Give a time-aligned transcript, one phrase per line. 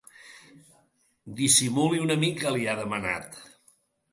[1.41, 3.39] Dissimuli una mica, li ha demanat.